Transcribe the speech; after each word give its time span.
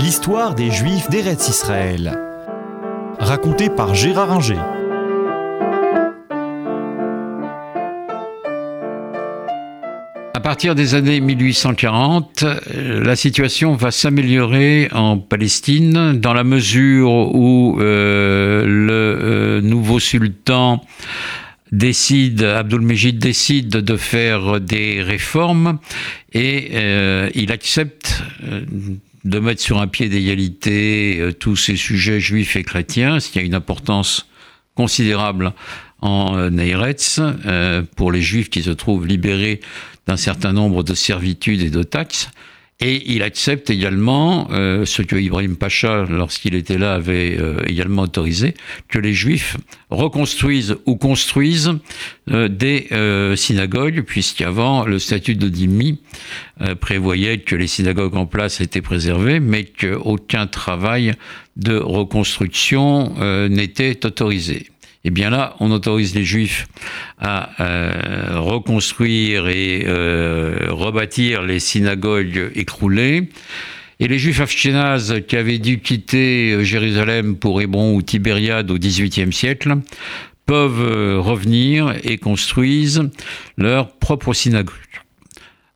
L'histoire 0.00 0.54
des 0.54 0.70
Juifs 0.70 1.10
d'Eretz 1.10 1.46
Israël. 1.48 2.18
Racontée 3.18 3.68
par 3.68 3.94
Gérard 3.94 4.32
Inger. 4.32 4.56
À 10.32 10.40
partir 10.40 10.74
des 10.74 10.94
années 10.94 11.20
1840, 11.20 12.44
euh, 12.44 13.04
la 13.04 13.14
situation 13.14 13.74
va 13.74 13.90
s'améliorer 13.90 14.88
en 14.92 15.18
Palestine 15.18 16.18
dans 16.18 16.32
la 16.32 16.44
mesure 16.44 17.34
où 17.34 17.78
euh, 17.78 18.64
le 18.64 19.18
euh, 19.20 19.60
nouveau 19.60 20.00
sultan 20.00 20.82
décide, 21.72 22.42
Abdul 22.42 22.86
décide 23.18 23.68
de 23.68 23.96
faire 23.98 24.62
des 24.62 25.02
réformes 25.02 25.78
et 26.32 27.30
il 27.34 27.52
accepte 27.52 28.24
de 29.24 29.38
mettre 29.38 29.60
sur 29.60 29.80
un 29.80 29.86
pied 29.86 30.08
d'égalité 30.08 31.30
tous 31.38 31.56
ces 31.56 31.76
sujets 31.76 32.20
juifs 32.20 32.56
et 32.56 32.62
chrétiens, 32.62 33.20
ce 33.20 33.30
qui 33.30 33.38
a 33.38 33.42
une 33.42 33.54
importance 33.54 34.26
considérable 34.74 35.52
en 36.00 36.48
Neiretz 36.50 37.20
pour 37.96 38.12
les 38.12 38.22
juifs 38.22 38.48
qui 38.48 38.62
se 38.62 38.70
trouvent 38.70 39.06
libérés 39.06 39.60
d'un 40.06 40.16
certain 40.16 40.52
nombre 40.52 40.82
de 40.82 40.94
servitudes 40.94 41.60
et 41.60 41.70
de 41.70 41.82
taxes. 41.82 42.30
Et 42.82 43.12
il 43.12 43.22
accepte 43.22 43.68
également 43.68 44.48
euh, 44.52 44.86
ce 44.86 45.02
que 45.02 45.16
Ibrahim 45.16 45.56
Pacha, 45.56 46.06
lorsqu'il 46.08 46.54
était 46.54 46.78
là, 46.78 46.94
avait 46.94 47.36
euh, 47.38 47.60
également 47.66 48.02
autorisé, 48.02 48.54
que 48.88 48.98
les 48.98 49.12
Juifs 49.12 49.58
reconstruisent 49.90 50.76
ou 50.86 50.96
construisent 50.96 51.74
euh, 52.30 52.48
des 52.48 52.88
synagogues, 53.36 54.02
puisqu'avant, 54.02 54.86
le 54.86 54.98
statut 54.98 55.34
de 55.34 55.48
Dimi 55.48 55.98
prévoyait 56.80 57.38
que 57.38 57.54
les 57.54 57.66
synagogues 57.66 58.16
en 58.16 58.26
place 58.26 58.60
étaient 58.60 58.82
préservées, 58.82 59.40
mais 59.40 59.64
qu'aucun 59.64 60.46
travail 60.46 61.14
de 61.56 61.76
reconstruction 61.76 63.14
n'était 63.48 64.04
autorisé. 64.06 64.68
Eh 65.02 65.10
bien 65.10 65.30
là, 65.30 65.56
on 65.60 65.70
autorise 65.70 66.14
les 66.14 66.24
Juifs 66.24 66.68
à 67.18 67.50
euh, 67.60 68.38
reconstruire 68.38 69.48
et 69.48 69.84
euh, 69.86 70.66
rebâtir 70.70 71.42
les 71.42 71.58
synagogues 71.58 72.50
écroulées. 72.54 73.30
Et 73.98 74.08
les 74.08 74.18
Juifs 74.18 74.40
ashkénazes 74.40 75.22
qui 75.26 75.36
avaient 75.36 75.58
dû 75.58 75.80
quitter 75.80 76.52
euh, 76.52 76.64
Jérusalem 76.64 77.36
pour 77.36 77.62
Hébron 77.62 77.94
ou 77.94 78.02
Tibériade 78.02 78.70
au 78.70 78.78
XVIIIe 78.78 79.32
siècle 79.32 79.76
peuvent 80.44 81.20
revenir 81.20 81.94
et 82.02 82.18
construisent 82.18 83.08
leur 83.56 83.92
propre 83.92 84.34
synagogue. 84.34 84.74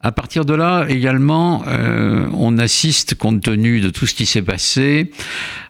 À 0.00 0.10
partir 0.10 0.44
de 0.44 0.52
là, 0.52 0.84
également, 0.88 1.62
on 1.66 2.58
assiste, 2.58 3.14
compte 3.14 3.40
tenu 3.40 3.80
de 3.80 3.88
tout 3.90 4.06
ce 4.06 4.14
qui 4.14 4.26
s'est 4.26 4.42
passé, 4.42 5.12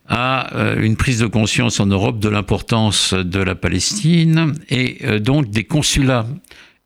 à 0.08 0.54
euh, 0.54 0.82
une 0.82 0.96
prise 0.96 1.20
de 1.20 1.26
conscience 1.26 1.80
en 1.80 1.86
Europe 1.86 2.18
de 2.18 2.28
l'importance 2.28 3.14
de 3.14 3.40
la 3.40 3.54
Palestine 3.54 4.54
et 4.68 4.98
euh, 5.04 5.18
donc 5.18 5.50
des 5.50 5.64
consulats 5.64 6.26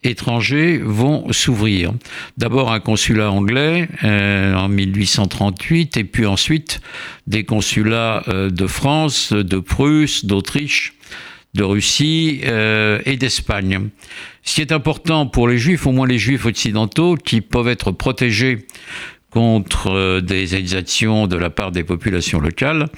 étrangers 0.04 0.78
vont 0.78 1.32
s'ouvrir. 1.32 1.92
D'abord 2.36 2.72
un 2.72 2.78
consulat 2.78 3.32
anglais 3.32 3.88
euh, 4.04 4.54
en 4.54 4.68
1838 4.68 5.96
et 5.96 6.04
puis 6.04 6.26
ensuite 6.26 6.80
des 7.26 7.44
consulats 7.44 8.22
de 8.28 8.66
France, 8.68 9.32
de 9.32 9.58
Prusse, 9.58 10.24
d'Autriche, 10.24 10.94
de 11.54 11.64
Russie 11.64 12.40
et 12.42 13.16
d'Espagne. 13.16 13.88
Ce 14.44 14.54
qui 14.54 14.60
est 14.60 14.72
important 14.72 15.26
pour 15.26 15.48
les 15.48 15.58
juifs, 15.58 15.86
au 15.86 15.92
moins 15.92 16.06
les 16.06 16.18
juifs 16.18 16.46
occidentaux, 16.46 17.16
qui 17.16 17.40
peuvent 17.40 17.68
être 17.68 17.90
protégés 17.90 18.66
contre 19.30 19.90
euh, 19.90 20.20
des 20.20 20.56
exactions 20.56 21.26
de 21.26 21.36
la 21.36 21.50
part 21.50 21.72
des 21.72 21.84
populations 21.84 22.40
locales. 22.40 22.88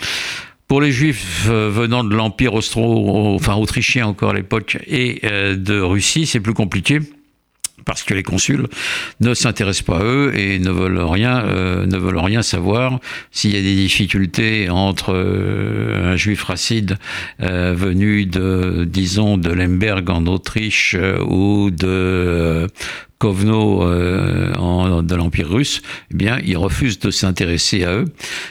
Pour 0.68 0.80
les 0.80 0.92
juifs 0.92 1.48
euh, 1.48 1.68
venant 1.72 2.04
de 2.04 2.14
l'Empire 2.14 2.54
austro, 2.54 3.34
enfin 3.34 3.56
autrichien 3.56 4.06
encore 4.06 4.30
à 4.30 4.34
l'époque, 4.34 4.78
et 4.86 5.20
euh, 5.24 5.56
de 5.56 5.80
Russie, 5.80 6.26
c'est 6.26 6.40
plus 6.40 6.54
compliqué 6.54 7.00
parce 7.86 8.02
que 8.02 8.12
les 8.12 8.22
consuls 8.22 8.68
ne 9.20 9.32
s'intéressent 9.32 9.86
pas 9.86 9.98
à 10.00 10.04
eux 10.04 10.32
et 10.38 10.58
ne 10.58 10.70
veulent 10.70 11.00
rien, 11.00 11.42
ne 11.86 11.96
veulent 11.96 12.18
rien 12.18 12.42
savoir. 12.42 13.00
S'il 13.30 13.54
y 13.54 13.58
a 13.58 13.62
des 13.62 13.74
difficultés 13.74 14.68
entre 14.68 15.14
un 15.14 16.14
juif 16.14 16.44
racide 16.44 16.98
venu 17.38 18.26
de, 18.26 18.84
disons, 18.86 19.38
de 19.38 19.50
Lemberg 19.50 20.10
en 20.10 20.26
Autriche 20.26 20.94
ou 21.26 21.70
de 21.70 22.68
Kovno 23.20 23.82
euh, 23.82 25.02
de 25.02 25.14
l'Empire 25.14 25.50
russe, 25.50 25.82
eh 26.10 26.14
bien, 26.14 26.40
il 26.42 26.56
refuse 26.56 26.98
de 26.98 27.10
s'intéresser 27.10 27.84
à 27.84 27.92
eux, 27.92 28.06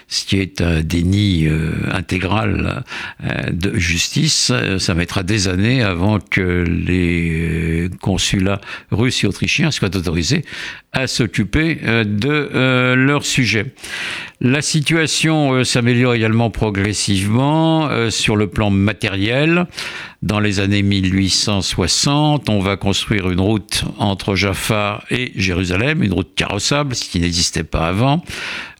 ce 0.07 0.25
qui 0.25 0.39
est 0.39 0.61
un 0.61 0.81
déni 0.81 1.47
euh, 1.47 1.71
intégral 1.91 2.83
euh, 3.23 3.49
de 3.51 3.75
justice. 3.79 4.51
Ça 4.77 4.93
mettra 4.93 5.23
des 5.23 5.47
années 5.47 5.81
avant 5.81 6.19
que 6.19 6.63
les 6.67 7.89
consulats 8.09 8.59
russes 8.91 9.23
et 9.23 9.27
autrichiens 9.27 9.71
soient 9.71 9.95
autorisés 9.95 10.43
à 10.91 11.05
s'occuper 11.05 11.75
de 11.75 12.95
leur 12.95 13.23
sujet. 13.23 13.73
La 14.41 14.63
situation 14.63 15.63
s'améliore 15.63 16.15
également 16.15 16.49
progressivement 16.49 18.09
sur 18.09 18.35
le 18.35 18.47
plan 18.47 18.71
matériel. 18.71 19.67
Dans 20.21 20.41
les 20.41 20.59
années 20.59 20.83
1860, 20.83 22.49
on 22.49 22.59
va 22.59 22.75
construire 22.75 23.29
une 23.29 23.39
route 23.39 23.85
entre 23.99 24.35
Jaffa 24.35 25.01
et 25.09 25.31
Jérusalem, 25.35 26.03
une 26.03 26.11
route 26.11 26.35
carrossable, 26.35 26.93
ce 26.93 27.09
qui 27.09 27.21
n'existait 27.21 27.63
pas 27.63 27.87
avant. 27.87 28.21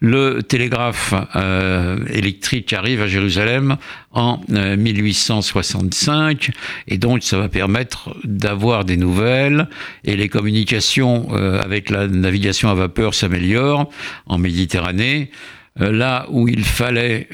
Le 0.01 0.41
télégraphe 0.41 1.13
euh, 1.37 1.97
électrique 2.09 2.73
arrive 2.73 3.01
à 3.01 3.07
Jérusalem 3.07 3.77
en 4.11 4.39
1865 4.49 6.49
euh, 6.49 6.51
et 6.87 6.97
donc 6.97 7.23
ça 7.23 7.37
va 7.37 7.47
permettre 7.47 8.15
d'avoir 8.23 8.85
des 8.85 8.97
nouvelles 8.97 9.67
et 10.03 10.15
les 10.15 10.29
communications 10.29 11.27
euh, 11.31 11.61
avec 11.61 11.89
la 11.89 12.07
navigation 12.07 12.69
à 12.69 12.73
vapeur 12.73 13.13
s'améliorent 13.13 13.89
en 14.25 14.37
Méditerranée. 14.37 15.29
Euh, 15.79 15.91
là 15.91 16.25
où 16.29 16.47
il 16.47 16.63
fallait 16.63 17.27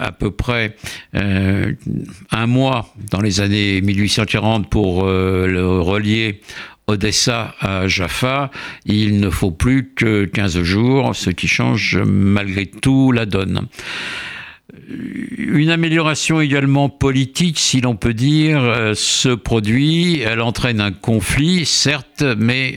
à 0.00 0.12
peu 0.12 0.32
près 0.32 0.76
un 1.14 2.46
mois 2.46 2.92
dans 3.10 3.20
les 3.20 3.40
années 3.40 3.80
1840 3.80 4.68
pour 4.68 5.04
relier 5.04 6.40
Odessa 6.88 7.54
à 7.60 7.86
Jaffa, 7.86 8.50
il 8.84 9.20
ne 9.20 9.30
faut 9.30 9.52
plus 9.52 9.92
que 9.94 10.24
15 10.24 10.62
jours, 10.62 11.14
ce 11.14 11.30
qui 11.30 11.46
change 11.46 11.96
malgré 12.04 12.66
tout 12.66 13.12
la 13.12 13.24
donne. 13.24 13.68
Une 14.88 15.70
amélioration 15.70 16.40
également 16.40 16.88
politique, 16.88 17.58
si 17.58 17.80
l'on 17.80 17.96
peut 17.96 18.14
dire, 18.14 18.92
se 18.94 19.28
produit. 19.28 20.20
Elle 20.20 20.40
entraîne 20.40 20.80
un 20.80 20.92
conflit, 20.92 21.66
certes, 21.66 22.24
mais 22.38 22.74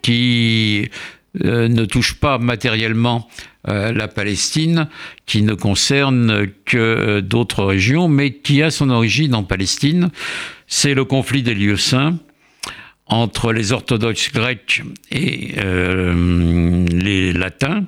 qui 0.00 0.88
ne 1.34 1.84
touche 1.84 2.14
pas 2.14 2.38
matériellement 2.38 3.28
euh, 3.68 3.92
la 3.92 4.08
Palestine, 4.08 4.88
qui 5.26 5.42
ne 5.42 5.52
concerne 5.52 6.46
que 6.64 6.78
euh, 6.78 7.20
d'autres 7.20 7.64
régions, 7.64 8.08
mais 8.08 8.32
qui 8.32 8.62
a 8.62 8.70
son 8.70 8.88
origine 8.88 9.34
en 9.34 9.42
Palestine. 9.42 10.10
C'est 10.68 10.94
le 10.94 11.04
conflit 11.04 11.42
des 11.42 11.54
lieux 11.54 11.76
saints 11.76 12.18
entre 13.06 13.52
les 13.52 13.72
orthodoxes 13.72 14.32
grecs 14.32 14.82
et 15.10 15.54
euh, 15.58 16.86
les 16.86 17.32
latins. 17.32 17.84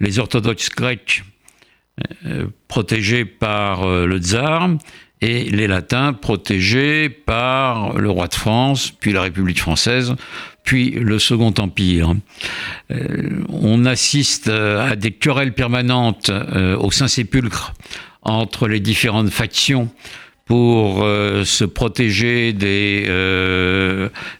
Les 0.00 0.18
orthodoxes 0.18 0.70
grecs 0.70 1.22
protégés 2.68 3.24
par 3.24 3.86
le 3.86 4.18
tsar 4.18 4.70
et 5.22 5.44
les 5.44 5.68
latins 5.68 6.12
protégés 6.12 7.08
par 7.08 7.96
le 7.96 8.10
roi 8.10 8.26
de 8.26 8.34
France, 8.34 8.90
puis 8.90 9.12
la 9.12 9.22
République 9.22 9.60
française, 9.60 10.16
puis 10.64 10.90
le 10.90 11.18
Second 11.20 11.54
Empire. 11.58 12.14
Euh, 12.90 13.44
on 13.48 13.86
assiste 13.86 14.48
euh, 14.48 14.90
à 14.90 14.96
des 14.96 15.12
querelles 15.12 15.54
permanentes 15.54 16.30
euh, 16.30 16.76
au 16.76 16.90
Saint-Sépulcre 16.90 17.72
entre 18.22 18.66
les 18.66 18.80
différentes 18.80 19.30
factions 19.30 19.88
pour 20.52 20.98
se 21.44 21.64
protéger 21.64 22.52
des, 22.52 23.06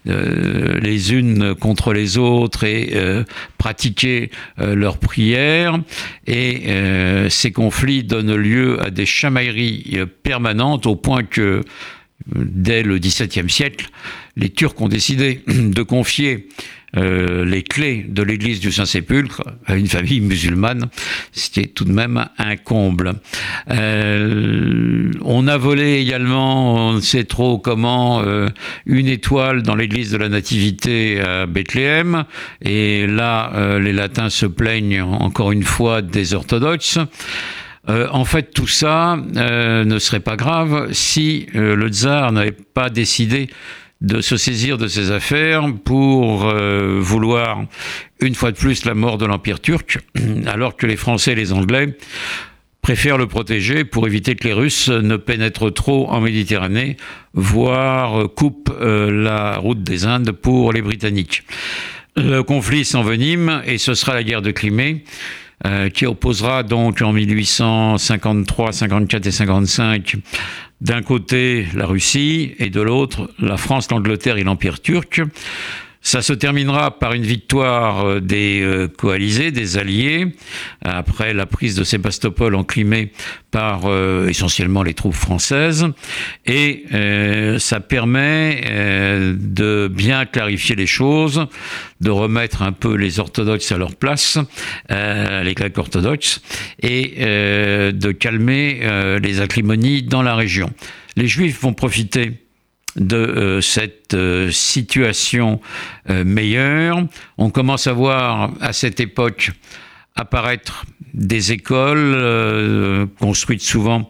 les 0.05 1.14
unes 1.14 1.55
contre 1.55 1.94
les 1.94 2.19
autres 2.19 2.64
et 2.64 2.93
pratiquer 3.56 4.31
leurs 4.59 4.99
prières. 4.99 5.79
Et 6.26 6.64
ces 7.31 7.50
conflits 7.50 8.05
donnent 8.05 8.35
lieu 8.35 8.79
à 8.85 8.91
des 8.91 9.06
chamailleries 9.06 10.00
permanentes 10.23 10.85
au 10.85 10.97
point 10.97 11.23
que 11.23 11.62
dès 12.26 12.82
le 12.82 12.99
XVIIe 12.99 13.49
siècle, 13.49 13.88
les 14.37 14.50
Turcs 14.50 14.82
ont 14.82 14.88
décidé 14.88 15.41
de 15.47 15.82
confier 15.82 16.49
les 16.94 17.62
clés 17.62 18.05
de 18.09 18.23
l'église 18.23 18.61
du 18.61 18.71
Saint-Sépulcre 18.71 19.43
à 19.67 19.77
une 19.77 19.87
famille 19.87 20.21
musulmane, 20.21 20.89
est 21.56 21.75
tout 21.75 21.85
de 21.85 21.93
même 21.93 22.27
un 22.39 22.56
comble. 22.56 23.15
on 23.69 25.49
a 25.49 25.56
volé 25.56 26.00
également, 26.00 26.89
on 26.89 26.93
ne 26.94 27.00
sait 27.00 27.25
trop 27.25 27.59
comment, 27.59 28.23
une 28.87 29.06
étoile 29.06 29.62
dans 29.62 29.75
l'église 29.75 30.11
de 30.11 30.19
la 30.19 30.29
Nativité 30.29 31.21
à 31.21 31.47
Bethléem, 31.47 32.25
et 32.61 33.06
là, 33.06 33.79
les 33.79 33.93
latins 33.93 34.31
se 34.31 34.47
plaignent 34.47 35.03
encore 35.03 35.53
une 35.53 35.65
fois 35.65 36.03
des 36.03 36.35
orthodoxes. 36.35 36.99
Euh, 37.89 38.06
en 38.12 38.25
fait, 38.25 38.53
tout 38.55 38.69
ça 38.69 39.17
euh, 39.37 39.85
ne 39.85 39.99
serait 39.99 40.21
pas 40.21 40.37
grave 40.37 40.93
si 40.93 41.47
euh, 41.56 41.75
le 41.75 41.89
tsar 41.89 42.31
n'avait 42.31 42.53
pas 42.53 42.91
décidé 42.91 43.50
de 44.03 44.21
se 44.21 44.37
saisir 44.37 44.77
de 44.77 44.89
ses 44.89 45.11
affaires 45.11 45.65
pour 45.85 46.53
vouloir 47.01 47.65
une 48.21 48.35
fois 48.35 48.53
de 48.53 48.57
plus 48.57 48.85
la 48.85 48.95
mort 48.95 49.17
de 49.17 49.25
l'Empire 49.25 49.61
turc, 49.61 49.99
alors 50.47 50.77
que 50.77 50.87
les 50.87 50.97
Français 50.97 51.33
et 51.33 51.37
les 51.37 51.53
Anglais 51.53 51.97
préfèrent 52.83 53.17
le 53.17 53.27
protéger 53.27 53.85
pour 53.85 54.07
éviter 54.07 54.35
que 54.35 54.47
les 54.47 54.53
Russes 54.53 54.89
ne 54.89 55.17
pénètrent 55.17 55.73
trop 55.73 56.11
en 56.11 56.21
Méditerranée, 56.21 56.97
voire 57.33 58.29
coupent 58.35 58.75
la 58.81 59.57
route 59.57 59.83
des 59.83 60.05
Indes 60.05 60.33
pour 60.33 60.73
les 60.73 60.83
Britanniques. 60.83 61.45
Le 62.17 62.43
conflit 62.43 62.85
s'envenime 62.85 63.63
et 63.67 63.79
ce 63.79 63.95
sera 63.95 64.15
la 64.15 64.23
guerre 64.23 64.43
de 64.43 64.51
Crimée. 64.51 65.05
Euh, 65.65 65.91
qui 65.91 66.07
opposera 66.07 66.65
donc 66.65 67.03
en 67.03 67.13
1853, 67.13 68.73
54 68.73 69.27
et 69.27 69.31
55 69.31 70.17
d'un 70.82 71.00
côté 71.02 71.67
la 71.75 71.87
Russie 71.87 72.55
et 72.58 72.69
de 72.69 72.81
l'autre 72.81 73.31
la 73.38 73.56
France, 73.56 73.88
l'Angleterre 73.90 74.37
et 74.37 74.43
l'Empire 74.43 74.81
turc. 74.81 75.23
Ça 76.05 76.21
se 76.21 76.33
terminera 76.33 76.99
par 76.99 77.13
une 77.13 77.23
victoire 77.23 78.05
euh, 78.05 78.21
des 78.21 78.61
euh, 78.61 78.89
coalisés, 78.89 79.53
des 79.53 79.79
alliés, 79.79 80.27
après 80.85 81.33
la 81.33 81.47
prise 81.47 81.77
de 81.77 81.85
Sébastopol 81.85 82.57
en 82.57 82.65
Crimée 82.65 83.13
par 83.53 83.83
euh, 83.85 84.27
essentiellement 84.27 84.83
les 84.83 84.95
troupes 84.95 85.15
françaises. 85.15 85.87
Et 86.45 86.85
ça 87.59 87.81
permet 87.81 88.63
de 89.37 89.89
bien 89.89 90.27
clarifier 90.27 90.75
les 90.75 90.87
choses, 90.87 91.47
de 92.01 92.11
remettre 92.11 92.63
un 92.63 92.73
peu 92.73 92.95
les 92.95 93.21
orthodoxes 93.21 93.71
à 93.71 93.79
leur 93.79 93.95
place, 93.95 94.39
les 94.91 95.55
Grecs 95.55 95.79
orthodoxes, 95.79 96.43
et 96.83 97.15
de 97.93 98.13
calmer 98.13 98.81
les 99.23 99.41
acrimonies 99.41 100.03
dans 100.03 100.23
la 100.23 100.35
région. 100.35 100.71
Les 101.17 101.29
Juifs 101.29 101.61
vont 101.61 101.75
profiter 101.75 102.42
de 102.97 103.17
euh, 103.17 103.61
cette 103.61 104.15
euh, 104.15 104.50
situation 104.50 105.61
euh, 106.11 106.25
meilleure. 106.25 107.05
On 107.39 107.50
commence 107.50 107.87
à 107.87 107.93
voir 107.93 108.53
à 108.61 108.73
cette 108.73 109.00
époque 109.00 109.50
apparaître 110.15 110.85
des 111.15 111.53
écoles 111.53 113.09
construites 113.19 113.62
souvent 113.62 114.09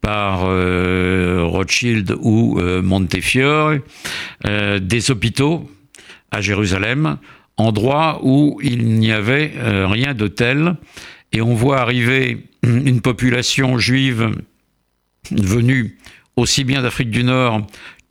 par 0.00 0.40
Rothschild 0.40 2.14
ou 2.20 2.60
Montefiore, 2.60 3.74
des 4.44 5.10
hôpitaux 5.10 5.68
à 6.30 6.40
Jérusalem, 6.40 7.18
endroits 7.56 8.20
où 8.22 8.60
il 8.62 8.86
n'y 8.86 9.10
avait 9.10 9.52
rien 9.86 10.14
de 10.14 10.28
tel, 10.28 10.76
et 11.32 11.40
on 11.40 11.54
voit 11.54 11.80
arriver 11.80 12.46
une 12.62 13.00
population 13.00 13.78
juive 13.78 14.30
venue 15.32 15.98
aussi 16.36 16.64
bien 16.64 16.82
d'Afrique 16.82 17.10
du 17.10 17.24
Nord 17.24 17.66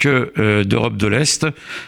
euh, 0.09 0.63
d'Europe 0.63 0.97
de 0.97 1.07
l'Est, 1.07 1.45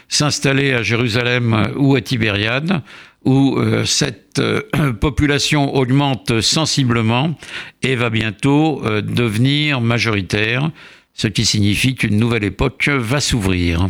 s'installer 0.08 0.72
à 0.72 0.82
Jérusalem 0.82 1.72
ou 1.76 1.94
à 1.94 2.00
Tibériade, 2.00 2.82
où 3.24 3.58
euh, 3.58 3.84
cette 3.84 4.38
euh, 4.38 4.62
population 5.00 5.74
augmente 5.74 6.40
sensiblement 6.40 7.36
et 7.82 7.96
va 7.96 8.10
bientôt 8.10 8.82
devenir 9.02 9.80
majoritaire, 9.80 10.70
ce 11.14 11.28
qui 11.28 11.44
signifie 11.44 11.94
qu'une 11.94 12.18
nouvelle 12.18 12.44
époque 12.44 12.88
va 12.88 13.20
s'ouvrir. 13.20 13.88